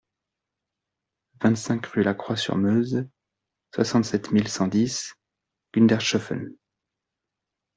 vingt-cinq 1.41 1.85
rue 1.85 2.01
Lacroix 2.01 2.35
sur 2.35 2.57
Meuse, 2.57 3.07
soixante-sept 3.75 4.31
mille 4.31 4.47
cent 4.47 4.67
dix 4.67 5.13
Gundershoffen 5.75 6.57